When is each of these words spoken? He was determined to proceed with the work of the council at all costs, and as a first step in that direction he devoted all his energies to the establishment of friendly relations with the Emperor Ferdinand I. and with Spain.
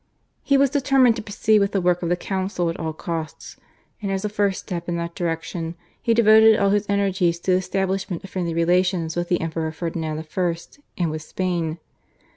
He 0.41 0.57
was 0.57 0.71
determined 0.71 1.15
to 1.17 1.21
proceed 1.21 1.59
with 1.59 1.73
the 1.73 1.79
work 1.79 2.01
of 2.01 2.09
the 2.09 2.15
council 2.15 2.71
at 2.71 2.79
all 2.79 2.91
costs, 2.91 3.57
and 4.01 4.11
as 4.11 4.25
a 4.25 4.29
first 4.29 4.59
step 4.61 4.89
in 4.89 4.97
that 4.97 5.13
direction 5.13 5.75
he 6.01 6.15
devoted 6.15 6.57
all 6.57 6.71
his 6.71 6.87
energies 6.89 7.37
to 7.41 7.51
the 7.51 7.57
establishment 7.57 8.23
of 8.23 8.31
friendly 8.31 8.55
relations 8.55 9.15
with 9.15 9.29
the 9.29 9.39
Emperor 9.39 9.71
Ferdinand 9.71 10.25
I. 10.35 10.57
and 10.97 11.11
with 11.11 11.21
Spain. 11.21 11.77